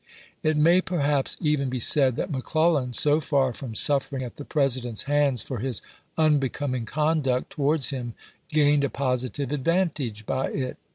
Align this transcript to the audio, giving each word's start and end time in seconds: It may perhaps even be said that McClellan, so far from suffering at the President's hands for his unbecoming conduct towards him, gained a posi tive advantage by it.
It 0.41 0.57
may 0.57 0.81
perhaps 0.81 1.37
even 1.41 1.69
be 1.69 1.79
said 1.79 2.15
that 2.15 2.31
McClellan, 2.31 2.91
so 2.93 3.19
far 3.21 3.53
from 3.53 3.75
suffering 3.75 4.23
at 4.23 4.37
the 4.37 4.43
President's 4.43 5.03
hands 5.03 5.43
for 5.43 5.59
his 5.59 5.79
unbecoming 6.17 6.87
conduct 6.87 7.51
towards 7.51 7.91
him, 7.91 8.15
gained 8.49 8.83
a 8.83 8.89
posi 8.89 9.31
tive 9.31 9.51
advantage 9.51 10.25
by 10.25 10.47
it. 10.49 10.77